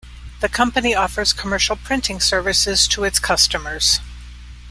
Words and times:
The 0.39 0.49
company 0.49 0.95
offers 0.95 1.31
commercial 1.31 1.75
printing 1.75 2.19
services 2.21 2.87
to 2.87 3.03
its 3.03 3.19
customers. 3.19 3.99